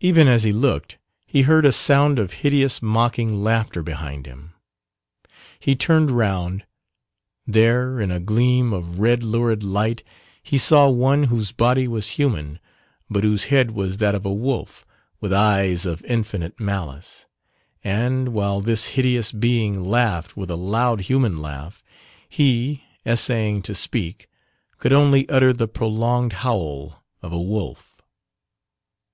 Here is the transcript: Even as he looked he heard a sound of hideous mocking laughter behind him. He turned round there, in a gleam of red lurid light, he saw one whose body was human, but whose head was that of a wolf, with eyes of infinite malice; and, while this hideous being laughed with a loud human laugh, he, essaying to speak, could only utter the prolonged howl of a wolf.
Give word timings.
Even 0.00 0.28
as 0.28 0.42
he 0.42 0.52
looked 0.52 0.98
he 1.24 1.40
heard 1.40 1.64
a 1.64 1.72
sound 1.72 2.18
of 2.18 2.30
hideous 2.44 2.82
mocking 2.82 3.42
laughter 3.42 3.82
behind 3.82 4.26
him. 4.26 4.52
He 5.58 5.74
turned 5.74 6.10
round 6.10 6.66
there, 7.46 7.98
in 7.98 8.10
a 8.10 8.20
gleam 8.20 8.74
of 8.74 9.00
red 9.00 9.24
lurid 9.24 9.62
light, 9.62 10.02
he 10.42 10.58
saw 10.58 10.90
one 10.90 11.22
whose 11.32 11.52
body 11.52 11.88
was 11.88 12.18
human, 12.20 12.60
but 13.08 13.24
whose 13.24 13.44
head 13.44 13.70
was 13.70 13.96
that 13.96 14.14
of 14.14 14.26
a 14.26 14.30
wolf, 14.34 14.84
with 15.22 15.32
eyes 15.32 15.86
of 15.86 16.04
infinite 16.04 16.60
malice; 16.60 17.24
and, 17.82 18.34
while 18.34 18.60
this 18.60 18.88
hideous 18.88 19.32
being 19.32 19.80
laughed 19.82 20.36
with 20.36 20.50
a 20.50 20.56
loud 20.56 21.00
human 21.00 21.40
laugh, 21.40 21.82
he, 22.28 22.82
essaying 23.06 23.62
to 23.62 23.74
speak, 23.74 24.28
could 24.76 24.92
only 24.92 25.26
utter 25.30 25.54
the 25.54 25.66
prolonged 25.66 26.34
howl 26.44 27.02
of 27.22 27.32
a 27.32 27.40
wolf. 27.40 28.02